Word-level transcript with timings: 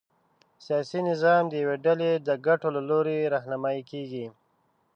سیاسي 0.65 0.99
نظام 1.09 1.43
د 1.49 1.53
یوې 1.63 1.77
ډلې 1.85 2.11
د 2.27 2.29
ګټو 2.47 2.67
له 2.75 2.81
لوري 2.89 3.17
رهنمايي 3.33 3.83
کېږي. 3.91 4.25